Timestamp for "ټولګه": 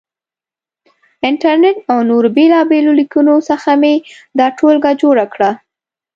4.57-4.91